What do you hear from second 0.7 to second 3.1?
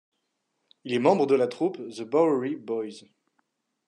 Il est membre de la troupe The Bowery Boys.